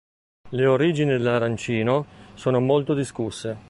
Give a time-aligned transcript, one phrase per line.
[0.49, 3.59] Le origini dell'arancino sono molto discusse.